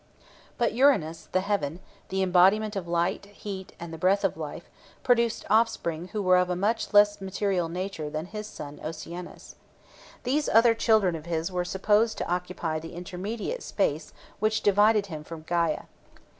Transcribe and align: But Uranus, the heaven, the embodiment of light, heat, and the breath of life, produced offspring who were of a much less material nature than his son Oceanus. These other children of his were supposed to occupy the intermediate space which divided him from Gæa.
But 0.57 0.73
Uranus, 0.73 1.27
the 1.31 1.41
heaven, 1.41 1.79
the 2.09 2.23
embodiment 2.23 2.75
of 2.75 2.87
light, 2.87 3.27
heat, 3.27 3.73
and 3.79 3.93
the 3.93 3.99
breath 3.99 4.23
of 4.23 4.35
life, 4.35 4.67
produced 5.03 5.45
offspring 5.47 6.07
who 6.07 6.23
were 6.23 6.37
of 6.37 6.49
a 6.49 6.55
much 6.55 6.91
less 6.91 7.21
material 7.21 7.69
nature 7.69 8.09
than 8.09 8.25
his 8.25 8.47
son 8.47 8.81
Oceanus. 8.83 9.57
These 10.23 10.49
other 10.49 10.73
children 10.73 11.15
of 11.15 11.27
his 11.27 11.51
were 11.51 11.63
supposed 11.63 12.17
to 12.17 12.27
occupy 12.27 12.79
the 12.79 12.95
intermediate 12.95 13.61
space 13.61 14.11
which 14.39 14.61
divided 14.63 15.05
him 15.05 15.23
from 15.23 15.43
Gæa. 15.43 15.85